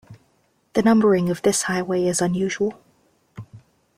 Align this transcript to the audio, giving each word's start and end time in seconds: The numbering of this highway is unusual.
The 0.73 0.81
numbering 0.81 1.29
of 1.29 1.43
this 1.43 1.61
highway 1.61 2.05
is 2.07 2.21
unusual. 2.23 2.79